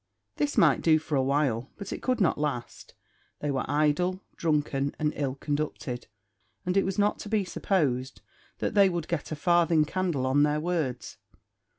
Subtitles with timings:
[0.37, 2.95] This might do for a while, but it could not last.
[3.39, 6.07] They were idle, drunken, and ill conducted;
[6.65, 8.21] and it was not to be supposed
[8.57, 11.17] that they would get a farthing candle on their words.